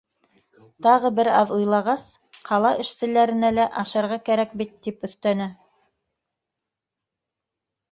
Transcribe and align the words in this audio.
Тағы 0.85 1.09
бер 1.19 1.27
аҙ 1.41 1.51
уйлағас:— 1.57 2.05
Ҡала 2.47 2.71
эшселәренә 2.85 3.53
лә 3.59 3.67
ашарға 3.83 4.19
кәрәк 4.31 4.57
бит,— 4.63 4.75
тип 4.89 5.07
өҫтәне. 5.11 5.51